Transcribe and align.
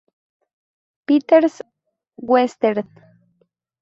Peters 1.05 1.61
Western. 2.17 2.89